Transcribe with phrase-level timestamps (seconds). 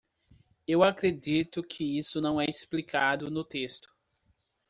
[0.67, 3.87] Eu acredito que isso não é explicado no texto.